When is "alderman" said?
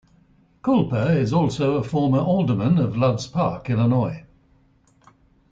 2.17-2.79